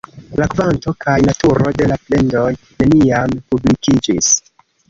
[0.39, 2.47] La kvanto kaj naturo de la plendoj
[2.81, 4.33] neniam publikiĝis.